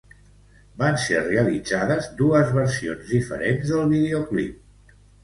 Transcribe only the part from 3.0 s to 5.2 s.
diferents del videoclip.